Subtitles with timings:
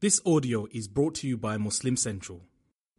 [0.00, 2.40] This audio is brought to you by Muslim Central.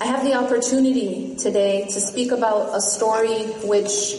[0.00, 4.14] I have the opportunity today to speak about a story which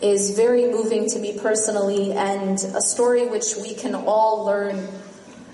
[0.00, 4.88] is very moving to me personally and a story which we can all learn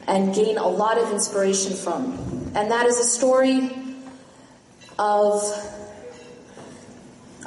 [0.07, 2.15] and gain a lot of inspiration from.
[2.55, 3.77] And that is a story
[4.99, 5.43] of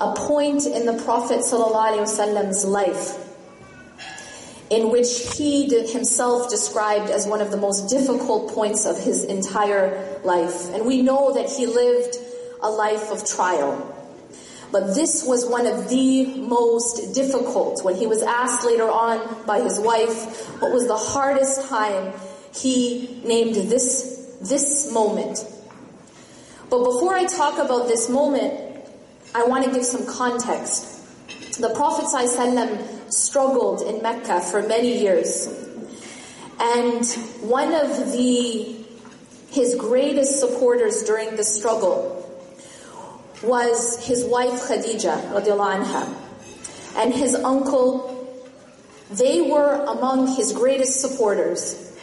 [0.02, 3.18] a point in the Prophet ﷺ's life
[4.72, 10.20] in which he himself described as one of the most difficult points of his entire
[10.24, 10.74] life.
[10.74, 12.16] And we know that he lived
[12.64, 13.88] a life of trial.
[14.72, 17.84] But this was one of the most difficult.
[17.84, 22.14] When he was asked later on by his wife what was the hardest time,
[22.56, 25.46] he named this, this moment.
[26.70, 28.71] But before I talk about this moment,
[29.34, 30.88] I want to give some context.
[31.60, 35.48] The Prophet ﷺ struggled in Mecca for many years.
[36.60, 37.06] And
[37.42, 38.78] one of the
[39.52, 42.18] his greatest supporters during the struggle
[43.44, 46.16] was his wife Khadija anha,
[46.98, 48.10] and his uncle.
[49.12, 51.98] They were among his greatest supporters.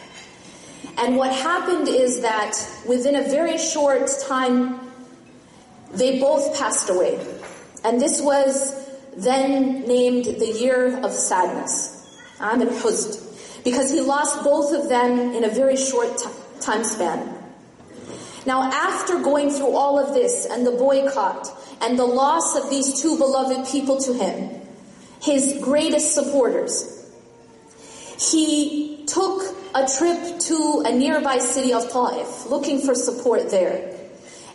[0.97, 2.53] And what happened is that
[2.87, 4.88] within a very short time,
[5.93, 7.19] they both passed away.
[7.83, 8.75] And this was
[9.15, 12.07] then named the year of sadness,
[12.39, 16.29] Am al-Huzn, because he lost both of them in a very short t-
[16.61, 17.35] time span.
[18.45, 21.47] Now after going through all of this and the boycott
[21.81, 24.61] and the loss of these two beloved people to him,
[25.21, 26.95] his greatest supporters,
[28.17, 29.43] he took
[29.75, 33.98] a trip to a nearby city of Ta'if, looking for support there.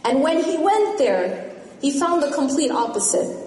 [0.05, 3.41] And when he went there, he found the complete opposite.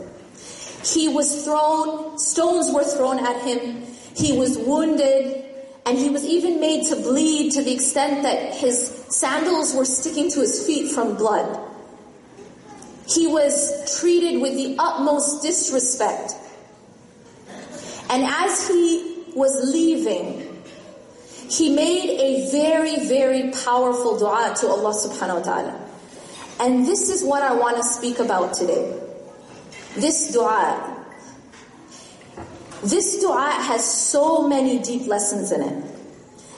[0.84, 3.84] He was thrown, stones were thrown at him,
[4.16, 5.44] he was wounded,
[5.86, 10.30] and he was even made to bleed to the extent that his sandals were sticking
[10.32, 11.60] to his feet from blood.
[13.08, 16.34] He was treated with the utmost disrespect.
[18.10, 20.64] And as he was leaving,
[21.50, 25.87] he made a very, very powerful dua to Allah subhanahu wa ta'ala.
[26.60, 29.00] And this is what I want to speak about today.
[29.96, 31.06] This dua.
[32.84, 35.84] This dua has so many deep lessons in it.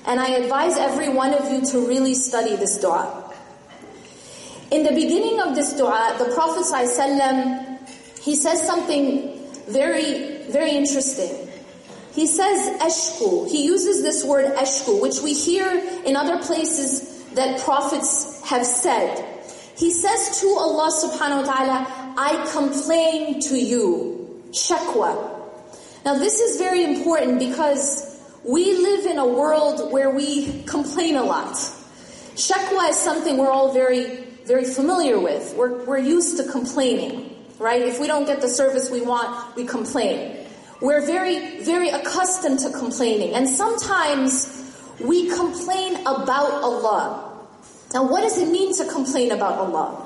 [0.05, 3.33] And I advise every one of you to really study this dua.
[4.71, 7.89] In the beginning of this dua, the Prophet ﷺ,
[8.21, 11.47] he says something very, very interesting.
[12.13, 13.49] He says ashku.
[13.49, 15.67] He uses this word ashku, which we hear
[16.05, 19.28] in other places that prophets have said.
[19.79, 24.43] He says to Allah subhanahu wa ta'ala, I complain to you.
[24.51, 25.15] Shakwa.
[26.03, 31.23] Now this is very important because we live in a world where we complain a
[31.23, 31.55] lot.
[32.35, 35.55] Shakwa is something we're all very, very familiar with.
[35.55, 37.81] We're, we're used to complaining, right?
[37.81, 40.45] If we don't get the service we want, we complain.
[40.81, 43.33] We're very, very accustomed to complaining.
[43.33, 44.59] And sometimes
[44.99, 47.28] we complain about Allah.
[47.93, 50.05] Now what does it mean to complain about Allah?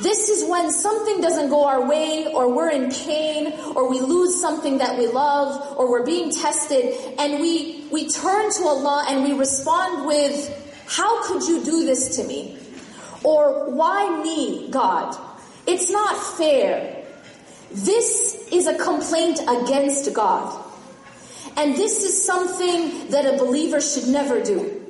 [0.00, 4.40] This is when something doesn't go our way, or we're in pain, or we lose
[4.40, 9.24] something that we love, or we're being tested, and we, we turn to Allah and
[9.24, 10.36] we respond with,
[10.86, 12.56] how could you do this to me?
[13.24, 15.18] Or, why me, God?
[15.66, 17.04] It's not fair.
[17.72, 20.64] This is a complaint against God.
[21.56, 24.87] And this is something that a believer should never do.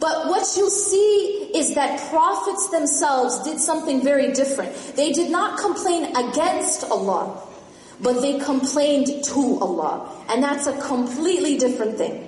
[0.00, 4.74] But what you see is that prophets themselves did something very different.
[4.96, 7.42] They did not complain against Allah,
[8.00, 10.08] but they complained to Allah.
[10.30, 12.26] And that's a completely different thing.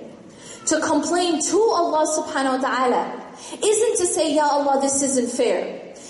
[0.67, 5.65] To complain to Allah subhanahu wa ta'ala isn't to say, Ya Allah, this isn't fair.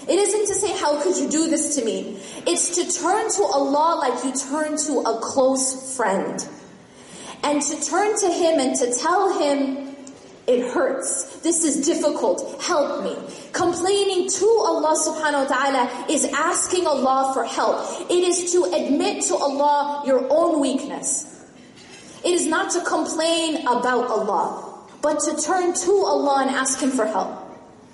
[0.05, 2.19] It isn't to say, how could you do this to me?
[2.45, 6.45] It's to turn to Allah like you turn to a close friend.
[7.41, 9.92] And to turn to Him and to tell Him,
[10.45, 11.37] it hurts.
[11.39, 12.61] This is difficult.
[12.61, 13.15] Help me.
[13.53, 17.79] Complaining to Allah subhanahu wa ta'ala is asking Allah for help.
[18.11, 21.29] It is to admit to Allah your own weakness.
[22.25, 26.91] It is not to complain about Allah, but to turn to Allah and ask Him
[26.91, 27.39] for help.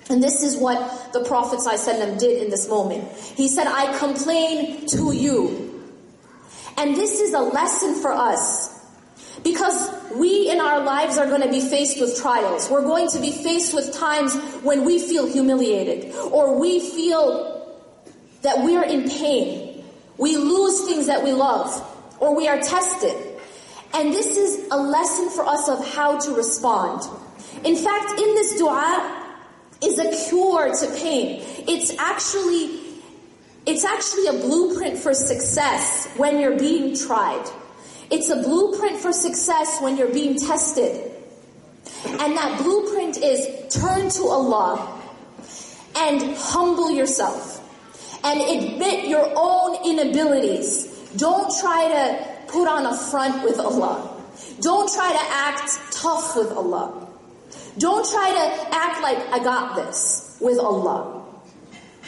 [0.08, 3.06] And this is what the Prophet ﷺ did in this moment.
[3.36, 5.86] He said, I complain to you.
[6.76, 8.69] And this is a lesson for us.
[9.42, 12.68] Because we in our lives are going to be faced with trials.
[12.70, 17.78] We're going to be faced with times when we feel humiliated or we feel
[18.42, 19.84] that we are in pain.
[20.18, 21.70] We lose things that we love,
[22.18, 23.16] or we are tested.
[23.94, 27.02] And this is a lesson for us of how to respond.
[27.64, 29.36] In fact, in this dua
[29.82, 31.42] is a cure to pain.
[31.66, 32.80] It's actually,
[33.66, 37.44] it's actually a blueprint for success when you're being tried.
[38.10, 41.10] It's a blueprint for success when you're being tested.
[42.06, 45.00] And that blueprint is turn to Allah
[45.96, 47.58] and humble yourself
[48.24, 50.86] and admit your own inabilities.
[51.16, 54.16] Don't try to put on a front with Allah.
[54.60, 57.08] Don't try to act tough with Allah.
[57.78, 61.19] Don't try to act like I got this with Allah.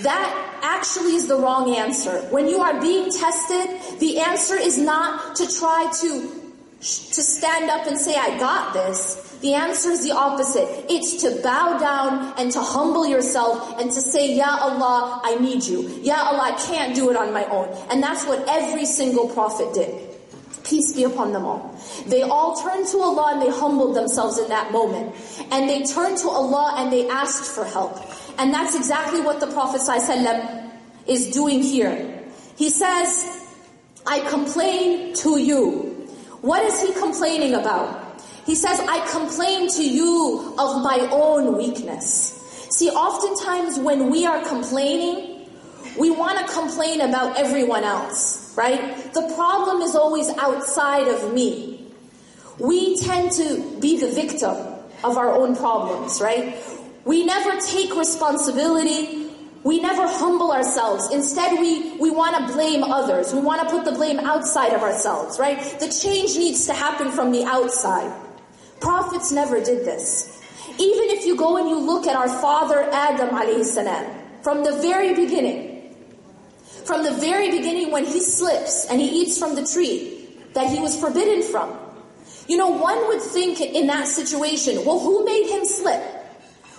[0.03, 2.23] That actually is the wrong answer.
[2.31, 6.43] When you are being tested, the answer is not to try to
[6.83, 9.39] to stand up and say, I got this.
[9.41, 10.67] The answer is the opposite.
[10.91, 15.63] It's to bow down and to humble yourself and to say, Ya Allah, I need
[15.63, 15.89] you.
[16.03, 17.69] Ya Allah, I can't do it on my own.
[17.89, 20.09] And that's what every single prophet did.
[20.65, 21.77] Peace be upon them all.
[22.07, 25.15] They all turned to Allah and they humbled themselves in that moment.
[25.51, 27.99] And they turned to Allah and they asked for help.
[28.38, 30.70] And that's exactly what the Prophet ﷺ
[31.06, 32.25] is doing here.
[32.56, 33.49] He says,
[34.06, 36.08] I complain to you.
[36.40, 38.20] What is he complaining about?
[38.46, 42.38] He says, I complain to you of my own weakness.
[42.70, 45.49] See, oftentimes when we are complaining,
[45.99, 49.12] we want to complain about everyone else, right?
[49.12, 51.87] The problem is always outside of me.
[52.58, 54.56] We tend to be the victim
[55.05, 56.56] of our own problems, right?
[57.05, 59.31] We never take responsibility.
[59.65, 61.11] We never humble ourselves.
[61.13, 63.33] Instead, we, we want to blame others.
[63.33, 65.59] We want to put the blame outside of ourselves, right?
[65.79, 68.13] The change needs to happen from the outside.
[68.81, 70.41] Prophets never did this.
[70.79, 74.07] Even if you go and you look at our father Adam alayhi salam,
[74.43, 75.95] from the very beginning,
[76.85, 80.81] from the very beginning when he slips and he eats from the tree that he
[80.81, 81.79] was forbidden from.
[82.49, 86.03] You know, one would think in that situation, well, who made him slip?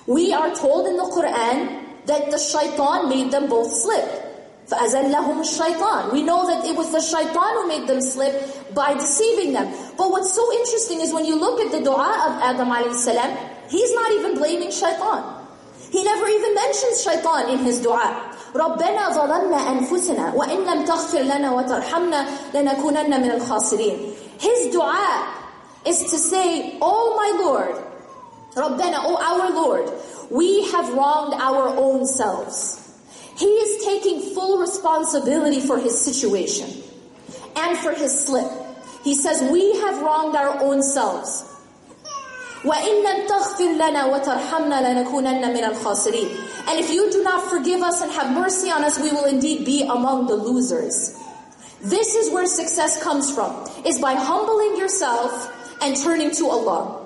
[0.06, 4.28] We are told in the Quran that the shaitan made them both slip.
[4.68, 9.52] فَأَزَلَّهُمُ الشَّيْطَانِ We know that it was the shaitan who made them slip by deceiving
[9.52, 9.68] them.
[9.96, 13.08] But what's so interesting is when you look at the dua of Adam a.s.,
[13.70, 15.24] he's not even blaming shaitan.
[15.90, 18.24] He never even mentions shaitan in his dua.
[18.54, 24.14] ربنا ظلمنا أنفسنا وإن لم تغفر لنا وترحمنا لنكونن من الخاسرين.
[24.38, 25.34] His dua
[25.86, 27.81] is to say, Oh my Lord,
[28.56, 29.90] ربنا, Oh our Lord,
[30.30, 32.84] we have wronged our own selves.
[33.38, 36.68] He is taking full responsibility for his situation
[37.56, 38.50] and for his slip.
[39.04, 41.44] He says, we have wronged our own selves.
[42.64, 48.02] وَإِن لَمْ تَغْفِرْ لَنَا وَتَرْحَمْنَا لَنَكُونَنَّ مِنَ الْخَاسِرِينَ And if you do not forgive us
[48.02, 51.16] and have mercy on us, we will indeed be among the losers.
[51.80, 53.54] This is where success comes from,
[53.86, 57.01] is by humbling yourself and turning to Allah.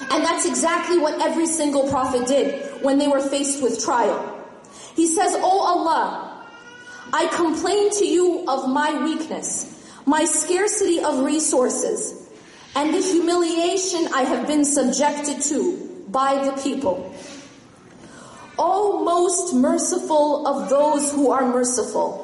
[0.00, 4.32] And that's exactly what every single prophet did when they were faced with trial.
[4.94, 6.46] He says, Oh Allah,
[7.12, 12.28] I complain to you of my weakness, my scarcity of resources,
[12.74, 17.14] and the humiliation I have been subjected to by the people.
[18.58, 22.22] O most merciful of those who are merciful.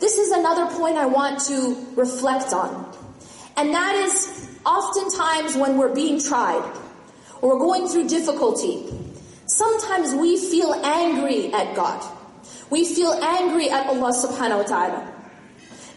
[0.00, 2.92] This is another point I want to reflect on.
[3.56, 6.62] And that is oftentimes when we're being tried
[7.42, 8.88] or we're going through difficulty,
[9.46, 12.02] Sometimes we feel angry at God.
[12.70, 15.12] We feel angry at Allah subhanahu wa ta'ala.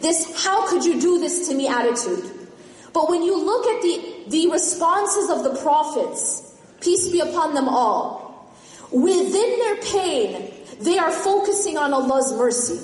[0.00, 2.30] This, how could you do this to me attitude.
[2.92, 7.68] But when you look at the, the responses of the prophets, peace be upon them
[7.68, 8.52] all,
[8.90, 12.78] within their pain, they are focusing on Allah's mercy.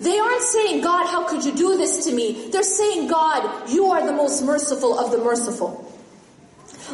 [0.00, 2.48] They aren't saying, God, how could you do this to me?
[2.50, 5.87] They're saying, God, you are the most merciful of the merciful.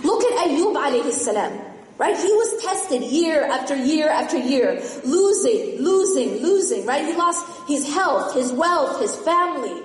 [0.04, 1.60] Look at Ayyub alayhi salam.
[1.98, 2.16] Right?
[2.16, 7.06] He was tested year after year after year, losing, losing, losing, right?
[7.06, 9.84] He lost his health, his wealth, his family.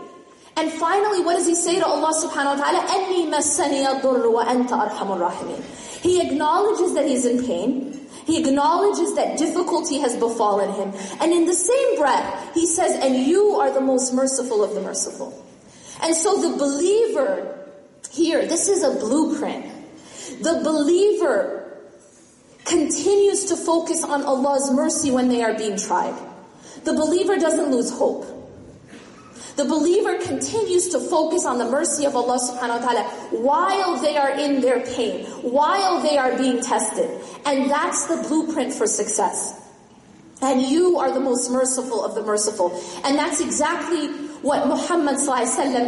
[0.56, 2.87] And finally, what does he say to Allah subhanahu wa ta'ala?
[2.87, 8.06] أَنِّي مَسَّنِيَ الضُّرُّ وَأَنْتَ أَرْحَمُ الرَّاحِمِينَ He acknowledges that he's in pain.
[8.26, 10.92] He acknowledges that difficulty has befallen him.
[11.20, 14.80] And in the same breath, he says, and you are the most merciful of the
[14.80, 15.34] merciful.
[16.00, 17.58] And so the believer
[18.12, 19.66] here, this is a blueprint.
[20.39, 21.60] the believer
[22.65, 26.15] continues to focus on Allah's mercy when they are being tried.
[26.84, 28.25] The believer doesn't lose hope.
[29.58, 33.03] The believer continues to focus on the mercy of Allah subhanahu wa ta'ala
[33.43, 37.10] while they are in their pain, while they are being tested.
[37.46, 39.60] And that's the blueprint for success.
[40.41, 42.72] And you are the most merciful of the merciful.
[43.03, 44.08] And that's exactly
[44.39, 45.19] what Muhammad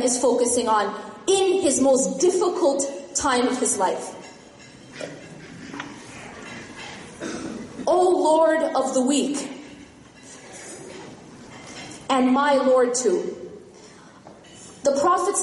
[0.03, 0.93] is focusing on
[1.27, 2.83] in his most difficult
[3.15, 4.20] time of his life.
[7.91, 9.35] O Lord of the weak,
[12.09, 13.37] and my Lord too.
[14.83, 15.35] The Prophet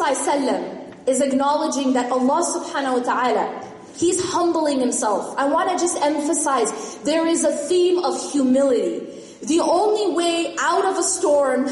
[1.07, 5.35] is acknowledging that Allah subhanahu wa ta'ala He's humbling himself.
[5.37, 9.05] I want to just emphasize there is a theme of humility.
[9.43, 11.67] The only way out of a storm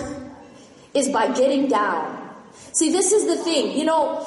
[0.93, 2.35] is by getting down.
[2.73, 3.79] See, this is the thing.
[3.79, 4.27] You know,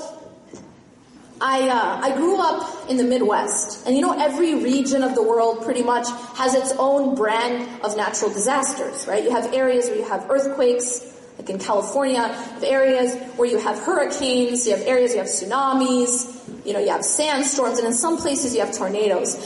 [1.41, 5.21] I uh, I grew up in the Midwest, and you know every region of the
[5.21, 9.23] world pretty much has its own brand of natural disasters, right?
[9.23, 11.05] You have areas where you have earthquakes,
[11.37, 15.27] like in California, you have areas where you have hurricanes, you have areas you have
[15.27, 19.37] tsunamis, you know, you have sandstorms, and in some places you have tornadoes.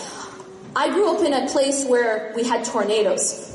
[0.75, 3.49] I grew up in a place where we had tornadoes.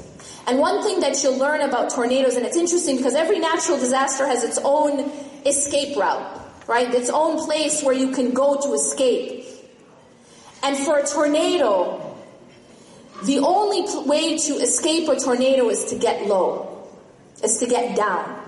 [0.47, 4.27] And one thing that you'll learn about tornadoes, and it's interesting because every natural disaster
[4.27, 5.11] has its own
[5.45, 6.93] escape route, right?
[6.95, 9.38] Its own place where you can go to escape.
[10.63, 12.17] And for a tornado,
[13.25, 16.89] the only way to escape a tornado is to get low,
[17.43, 18.45] is to get down.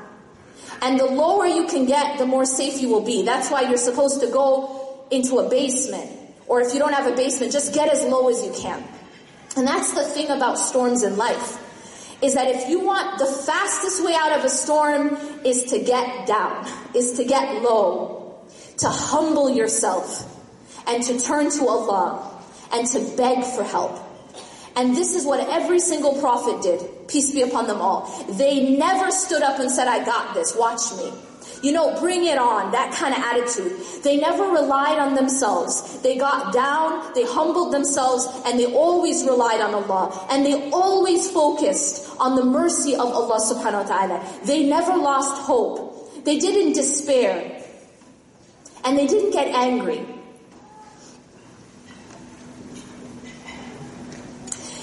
[0.82, 3.22] And the lower you can get, the more safe you will be.
[3.22, 6.10] That's why you're supposed to go into a basement.
[6.46, 8.82] Or if you don't have a basement, just get as low as you can.
[9.56, 11.58] And that's the thing about storms in life.
[12.22, 16.26] Is that if you want the fastest way out of a storm is to get
[16.26, 18.44] down, is to get low,
[18.78, 20.39] to humble yourself,
[20.86, 23.98] and to turn to Allah, and to beg for help.
[24.76, 28.06] And this is what every single prophet did, peace be upon them all.
[28.30, 31.12] They never stood up and said, I got this, watch me.
[31.62, 33.76] You know, bring it on, that kind of attitude.
[34.02, 36.00] They never relied on themselves.
[36.00, 40.26] They got down, they humbled themselves, and they always relied on Allah.
[40.30, 44.40] And they always focused on the mercy of Allah subhanahu wa ta'ala.
[44.44, 46.24] They never lost hope.
[46.24, 47.62] They didn't despair.
[48.84, 50.06] And they didn't get angry.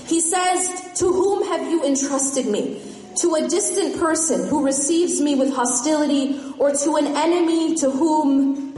[0.08, 2.82] He says, To whom have you entrusted me?
[3.18, 8.76] to a distant person who receives me with hostility, or to an enemy to whom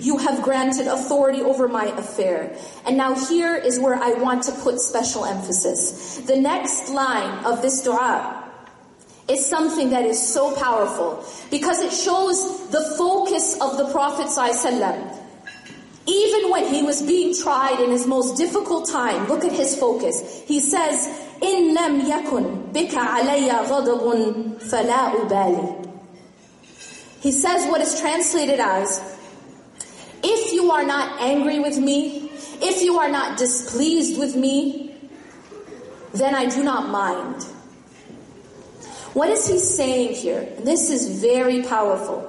[0.00, 2.56] you have granted authority over my affair.
[2.86, 6.18] And now here is where I want to put special emphasis.
[6.26, 8.50] The next line of this dua
[9.28, 15.18] is something that is so powerful because it shows the focus of the Prophet ﷺ.
[16.04, 20.31] Even when he was being tried in his most difficult time, look at his focus.
[20.45, 21.07] He says,
[21.41, 25.87] إن لم يكن بك علي غضب فلا أبالي.
[27.21, 29.01] He says what is translated as,
[30.23, 32.31] if you are not angry with me,
[32.61, 34.95] if you are not displeased with me,
[36.13, 37.43] then I do not mind.
[39.13, 40.47] What is he saying here?
[40.59, 42.19] This is very powerful.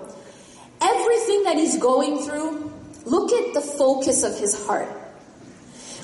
[0.80, 2.72] Everything that he's going through,
[3.04, 4.88] look at the focus of his heart.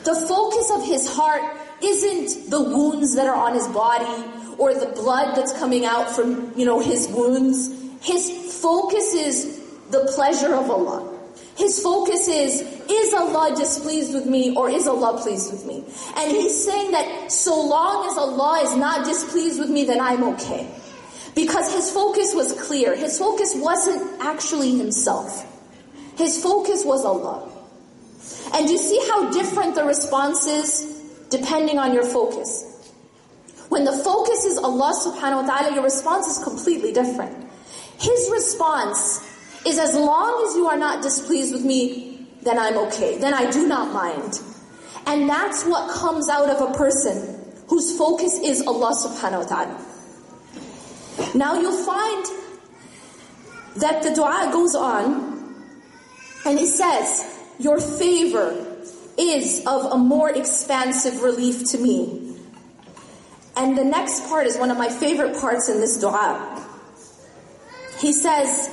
[0.04, 1.42] The focus of his heart
[1.83, 4.23] isn't the wounds that are on his body
[4.57, 7.73] or the blood that's coming out from, you know, his wounds.
[8.01, 8.29] His
[8.61, 9.59] focus is
[9.89, 11.17] the pleasure of Allah.
[11.57, 15.83] His focus is, is Allah displeased with me or is Allah pleased with me?
[16.15, 20.23] And he's saying that so long as Allah is not displeased with me, then I'm
[20.35, 20.69] okay.
[21.35, 22.95] Because his focus was clear.
[22.95, 25.45] His focus wasn't actually himself.
[26.17, 27.49] His focus was Allah.
[28.53, 30.98] And you see how different the response is
[31.29, 32.65] depending on your focus.
[33.69, 37.49] When the focus is Allah subhanahu wa ta'ala, your response is completely different.
[37.99, 39.25] His response
[39.65, 43.17] is as long as you are not displeased with me, then I'm okay.
[43.19, 44.41] Then I do not mind.
[45.05, 47.35] And that's what comes out of a person
[47.67, 49.85] whose focus is Allah subhanahu wa ta'ala.
[51.35, 52.25] Now you'll find
[53.77, 55.37] that the dua goes on
[56.45, 58.68] and it says, your favor
[59.19, 62.37] is of a more expansive relief to me.
[63.55, 66.65] And the next part is one of my favorite parts in this dua.
[67.99, 68.69] He says,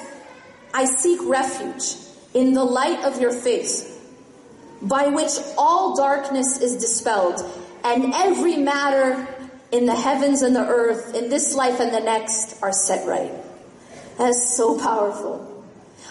[0.73, 1.97] I seek refuge
[2.33, 3.99] in the light of your face,
[4.81, 7.41] by which all darkness is dispelled,
[7.83, 9.27] and every matter
[9.73, 13.33] in the heavens and the earth, in this life and the next, are set right.
[14.19, 15.65] That is so powerful.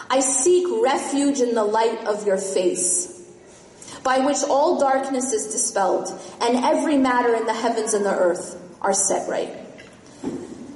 [0.10, 3.15] I seek refuge in the light of your face
[4.06, 6.08] by which all darkness is dispelled,
[6.40, 9.50] and every matter in the heavens and the earth are set right.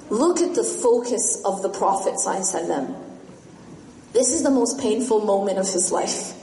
[0.10, 2.16] Look at the focus of the Prophet
[4.12, 6.34] This is the most painful moment of his life.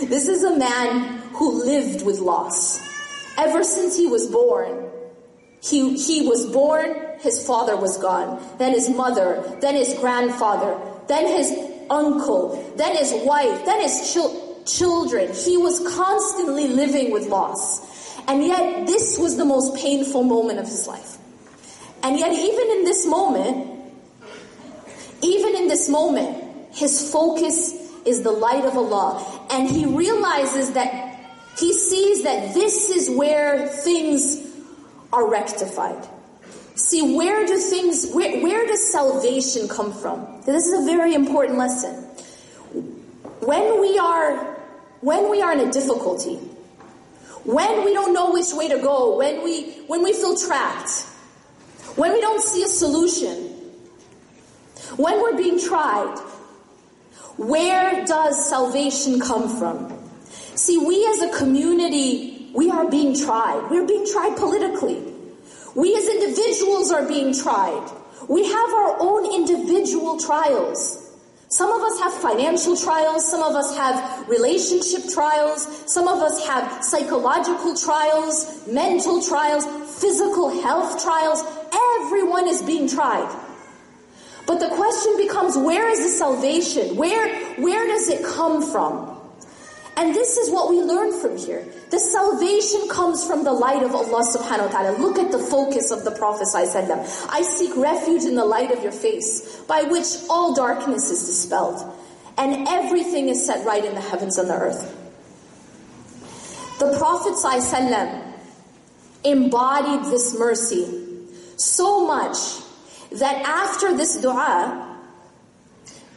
[0.00, 2.80] This is a man who lived with loss.
[3.36, 4.88] Ever since he was born,
[5.62, 10.74] He, he was born, his father was gone, then his mother, then his grandfather,
[11.06, 11.52] then his
[11.90, 15.32] uncle, then his wife, then his chil- children.
[15.32, 17.88] He was constantly living with loss.
[18.28, 21.18] And yet, this was the most painful moment of his life.
[22.02, 23.92] And yet, even in this moment,
[25.22, 27.74] even in this moment, his focus
[28.04, 29.46] is the light of Allah.
[29.50, 31.10] And he realizes that
[31.58, 34.46] he sees that this is where things
[35.12, 36.06] are rectified.
[36.74, 40.42] See, where do things, where, where does salvation come from?
[40.46, 42.09] This is a very important lesson.
[43.40, 44.36] When we are,
[45.00, 46.36] when we are in a difficulty,
[47.44, 51.02] when we don't know which way to go, when we, when we feel trapped,
[51.96, 53.36] when we don't see a solution,
[54.96, 56.18] when we're being tried,
[57.38, 59.98] where does salvation come from?
[60.54, 63.68] See, we as a community, we are being tried.
[63.70, 65.02] We're being tried politically.
[65.74, 67.90] We as individuals are being tried.
[68.28, 71.09] We have our own individual trials.
[71.50, 76.46] Some of us have financial trials, some of us have relationship trials, some of us
[76.46, 79.66] have psychological trials, mental trials,
[80.00, 81.42] physical health trials.
[82.02, 83.28] Everyone is being tried.
[84.46, 86.96] But the question becomes, where is the salvation?
[86.96, 89.19] Where, where does it come from?
[90.00, 91.62] And this is what we learn from here.
[91.90, 94.96] The salvation comes from the light of Allah subhanahu wa ta'ala.
[94.96, 98.92] Look at the focus of the Prophet I seek refuge in the light of your
[98.92, 101.84] face, by which all darkness is dispelled,
[102.38, 104.88] and everything is set right in the heavens and the earth.
[106.78, 107.36] The Prophet
[109.22, 111.26] embodied this mercy
[111.58, 112.38] so much
[113.12, 114.96] that after this dua,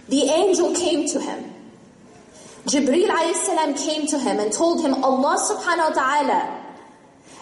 [0.07, 1.52] the angel came to him
[2.65, 6.63] Jibreel alayhi came to him and told him Allah subhanahu wa ta'ala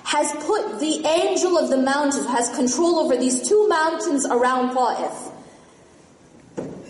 [0.03, 5.31] has put the angel of the mountains, has control over these two mountains around Ta'if.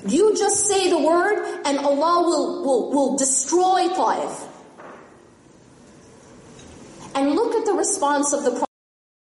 [0.07, 4.47] You just say the word and Allah will, will, will destroy Ta'if.
[7.13, 8.65] And look at the response of the Prophet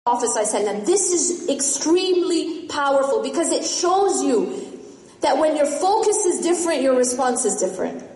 [0.06, 4.80] Prophet This is extremely powerful because it shows you
[5.22, 8.13] that when your focus is different, your response is different.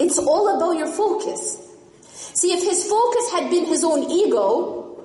[0.00, 1.58] It's all about your focus.
[2.10, 5.04] See, if his focus had been his own ego,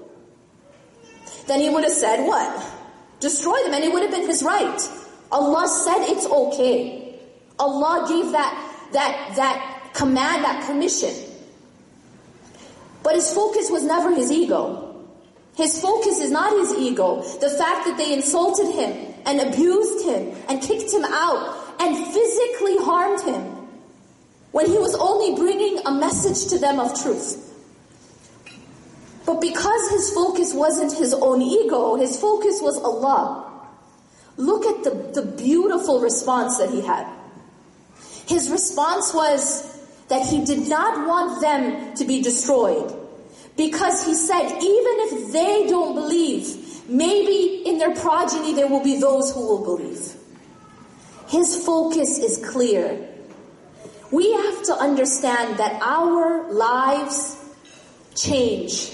[1.47, 2.65] then he would have said, what?
[3.19, 4.89] Destroy them, and it would have been his right.
[5.31, 7.19] Allah said it's okay.
[7.59, 11.13] Allah gave that, that, that command, that permission.
[13.03, 15.05] But his focus was never his ego.
[15.55, 17.21] His focus is not his ego.
[17.39, 22.77] The fact that they insulted him and abused him and kicked him out and physically
[22.77, 23.54] harmed him
[24.55, 27.43] when he was only bringing a message to them of truth.
[29.25, 33.51] But because his focus wasn't his own ego, his focus was Allah.
[34.37, 37.05] Look at the, the beautiful response that he had.
[38.27, 42.95] His response was that he did not want them to be destroyed.
[43.57, 49.01] Because he said, even if they don't believe, maybe in their progeny there will be
[49.01, 50.13] those who will believe.
[51.27, 53.14] His focus is clear.
[54.11, 57.37] We have to understand that our lives
[58.15, 58.91] change.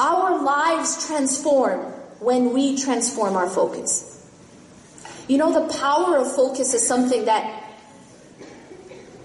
[0.00, 1.80] Our lives transform
[2.20, 4.10] when we transform our focus.
[5.28, 7.62] You know, the power of focus is something that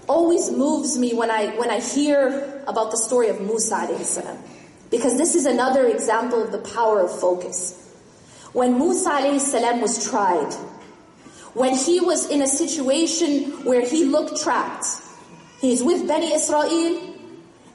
[0.08, 4.38] always moves me when I, when I hear about the story of Musa
[4.90, 7.76] Because this is another example of the power of focus.
[8.52, 9.20] When Musa
[9.80, 10.52] was tried,
[11.54, 14.86] when he was in a situation where he looked trapped.
[15.59, 16.63] He's with Bani Israel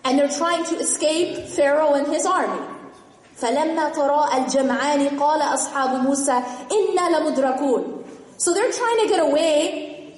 [0.05, 2.67] and they're trying to escape Pharaoh and his army.
[3.37, 8.05] فَلَمَّا تَرَاءَ الْجَمْعَانِ قَالَ أَصْحَابُ مُوسَى إِنَّا لَمُدْرَكُونَ
[8.37, 10.15] So they're trying to get away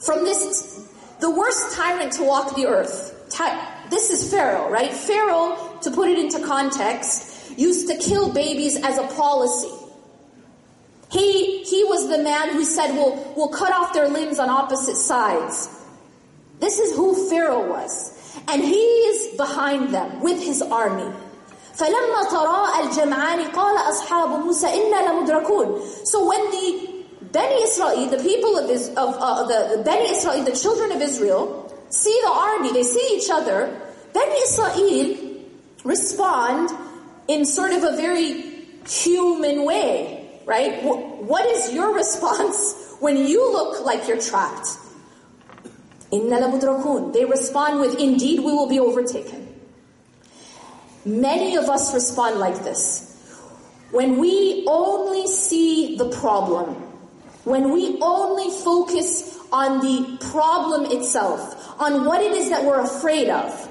[0.00, 0.88] from this,
[1.20, 3.10] the worst tyrant to walk the earth.
[3.90, 4.92] This is Pharaoh, right?
[4.92, 9.70] Pharaoh, to put it into context, used to kill babies as a policy.
[11.10, 14.96] He, he was the man who said, we'll, we'll cut off their limbs on opposite
[14.96, 15.68] sides.
[16.60, 18.12] This is who Pharaoh was.
[18.48, 21.10] And he is behind them with his army.
[21.76, 28.58] فَلَمَّا تَرَاءَ الْجَمْعَانِ قَالَ أَصْحَابُ مُوسَى إِنَّا لَمُدْرَكُونَ So when the Bani Israel, the people
[28.58, 32.82] of, of uh, the, the Bani Israel, the children of Israel, see the army, they
[32.82, 33.74] see each other,
[34.12, 35.16] Bani Israel
[35.84, 36.70] respond
[37.28, 38.42] in sort of a very
[38.84, 40.82] human way right?
[40.82, 44.68] What is your response when you look like you're trapped?
[46.11, 49.47] They respond with, indeed we will be overtaken.
[51.05, 53.03] Many of us respond like this.
[53.91, 56.75] when we only see the problem,
[57.45, 63.29] when we only focus on the problem itself, on what it is that we're afraid
[63.29, 63.69] of,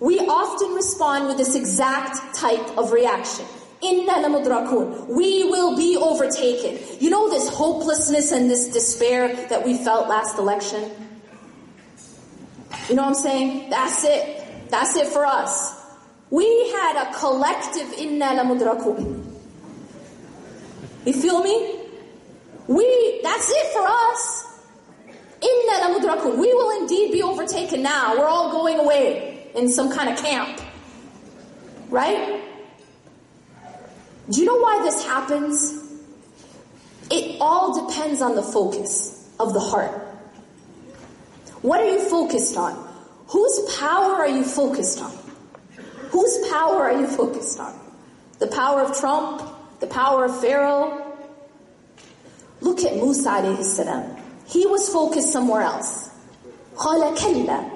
[0.00, 3.46] we often respond with this exact type of reaction.
[3.80, 5.08] Inna lamudrakun.
[5.08, 6.78] We will be overtaken.
[7.00, 10.90] You know this hopelessness and this despair that we felt last election?
[12.92, 13.70] You know what I'm saying?
[13.70, 14.68] That's it.
[14.68, 15.82] That's it for us.
[16.28, 19.34] We had a collective inna lamudrakun.
[21.06, 21.80] You feel me?
[22.66, 24.60] We, that's it for us.
[25.40, 26.36] Inna lamudrakun.
[26.36, 28.14] We will indeed be overtaken now.
[28.18, 30.60] We're all going away in some kind of camp.
[31.88, 32.42] Right?
[34.28, 35.82] Do you know why this happens?
[37.10, 40.11] It all depends on the focus of the heart.
[41.61, 42.87] What are you focused on?
[43.27, 45.11] Whose power are you focused on?
[46.11, 47.77] Whose power are you focused on?
[48.39, 49.41] The power of Trump?
[49.79, 51.03] The power of Pharaoh?
[52.61, 54.15] Look at Musa alayhi salam.
[54.47, 56.09] He was focused somewhere else.
[56.77, 57.69] قال كلا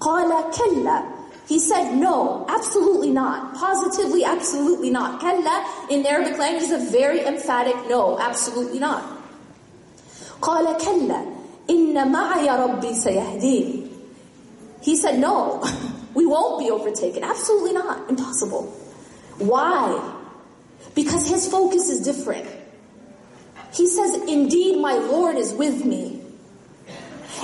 [0.00, 3.54] قال كلا he said, no, absolutely not.
[3.54, 5.20] Positively, absolutely not.
[5.20, 9.04] Kalla in Arabic language is a very emphatic no, absolutely not.
[10.40, 11.29] قال كلا
[11.71, 13.87] Inna ma'aya Rabbi sayahdeen.
[14.81, 15.63] He said, no,
[16.13, 17.23] we won't be overtaken.
[17.23, 18.09] Absolutely not.
[18.09, 18.63] Impossible.
[19.37, 20.17] Why?
[20.95, 22.47] Because his focus is different.
[23.73, 26.21] He says, indeed, my Lord is with me.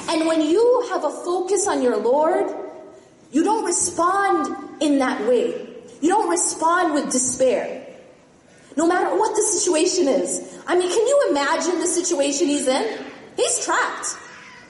[0.10, 2.54] And when you have a focus on your Lord,
[3.32, 5.68] you don't respond in that way.
[6.02, 7.86] You don't respond with despair.
[8.76, 10.60] No matter what the situation is.
[10.68, 13.07] I mean, can you imagine the situation he's in?
[13.37, 14.17] He's trapped.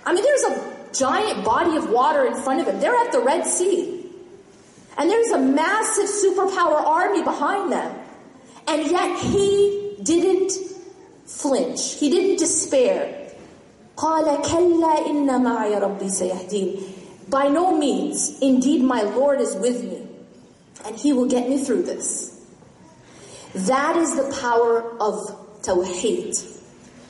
[0.04, 2.80] I mean, there's a giant body of water in front of him.
[2.80, 4.10] They're at the Red Sea.
[4.98, 7.98] And there's a massive superpower army behind them.
[8.68, 10.52] And yet he didn't
[11.26, 11.94] flinch.
[11.94, 13.18] He didn't despair.
[13.96, 16.92] قال كلا إن معي ربي سيهدين
[17.32, 18.38] by no means.
[18.40, 20.06] Indeed, my Lord is with me,
[20.84, 22.38] and He will get me through this.
[23.54, 26.36] That is the power of Tawheed.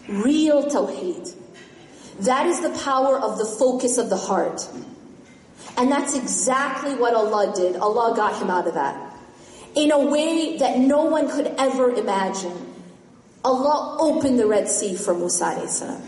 [0.08, 1.34] Real Tawheed.
[2.21, 4.67] That is the power of the focus of the heart.
[5.77, 7.75] And that's exactly what Allah did.
[7.75, 9.15] Allah got him out of that.
[9.75, 12.73] In a way that no one could ever imagine.
[13.45, 16.01] Allah opened the Red Sea for Musa salam.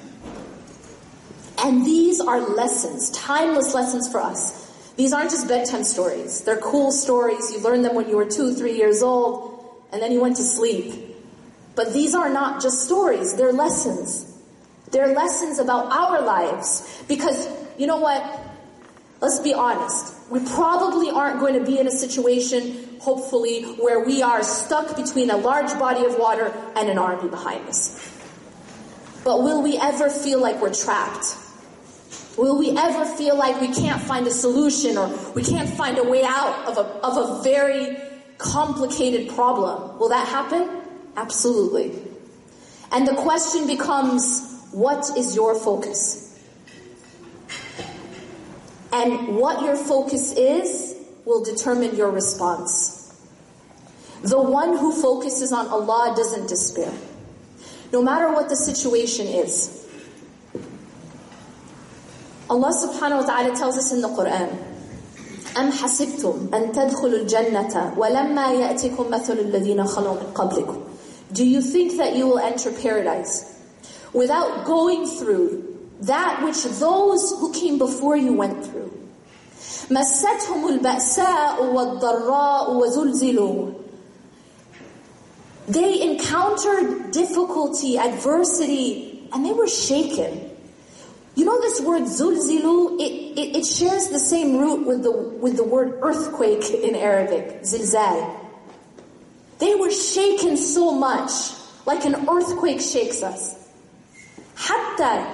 [1.60, 4.60] And these are lessons, timeless lessons for us.
[4.96, 6.44] These aren't just bedtime stories.
[6.44, 7.52] They're cool stories.
[7.52, 10.44] You learned them when you were two, three years old, and then you went to
[10.44, 11.16] sleep.
[11.76, 13.36] But these are not just stories.
[13.36, 14.29] They're lessons.
[14.92, 17.04] They're lessons about our lives.
[17.08, 17.48] Because,
[17.78, 18.24] you know what?
[19.22, 20.16] Let's be honest.
[20.32, 25.30] We probably aren't going to be in a situation, hopefully, where we are stuck between
[25.30, 28.16] a large body of water and an army behind us.
[29.24, 31.36] But will we ever feel like we're trapped?
[32.38, 36.04] Will we ever feel like we can't find a solution or we can't find a
[36.04, 37.98] way out of a, of a very
[38.38, 40.00] complicated problem?
[40.00, 40.70] Will that happen?
[41.18, 42.02] Absolutely.
[42.94, 46.39] And the question becomes, what is your focus?
[48.93, 53.13] And what your focus is will determine your response.
[54.23, 56.93] The one who focuses on Allah doesn't despair.
[57.93, 59.85] No matter what the situation is.
[62.49, 64.75] Allah subhanahu wa ta'ala tells us in the Quran,
[65.57, 70.83] أم حسبتم أن تدخلوا الجنة ولما يأتكم مثل الذين خلوا من قبلكم
[71.33, 73.55] Do you think that you will enter paradise
[74.13, 78.91] without going through that which those who came before you went through?
[79.91, 83.73] مستهم البأساء والضراء وزلزلوا
[85.67, 90.51] They encountered difficulty, adversity, and they were shaken.
[91.37, 95.57] You know this word zulzilu, it, it, it, shares the same root with the, with
[95.57, 98.39] the word earthquake in Arabic, zilzal.
[99.59, 101.33] They were shaken so much,
[101.87, 103.57] like an earthquake shakes us.
[104.59, 105.25] حتى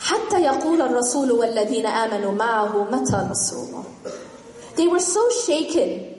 [0.00, 3.84] حتى يقول الرسول والذين آمنوا معه متى نصر الله.
[4.76, 6.14] They were so shaken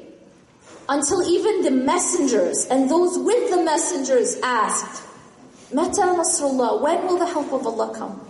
[0.87, 5.03] until even the messengers and those with the messengers asked,
[5.73, 8.21] Mata Nasrullah, when will the help of Allah come?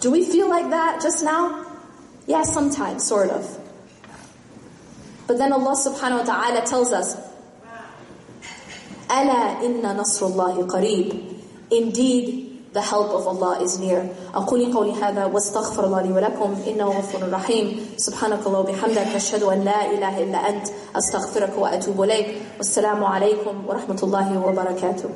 [0.00, 1.66] Do we feel like that just now?
[2.26, 3.58] Yeah, sometimes, sort of.
[5.26, 7.16] But then Allah subhanahu wa ta'ala tells us,
[9.10, 11.33] ألا إن نصر الله قريب.
[11.70, 12.26] Indeed,
[12.72, 14.06] the help of Allah is near.
[14.34, 19.64] أقول قولي هذا واستغفر الله لي ولكم إنه غفور رحيم سبحانك الله وبحمدك أشهد أن
[19.64, 22.26] لا إله إلا أنت أستغفرك وأتوب إليك
[22.58, 25.10] والسلام عليكم ورحمة الله وبركاته